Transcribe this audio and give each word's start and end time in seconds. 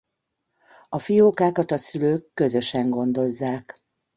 A 0.89 0.99
fiókákat 0.99 1.71
a 1.71 1.77
szülők 1.77 2.33
közösen 2.33 2.89
gondozzák. 2.89 3.81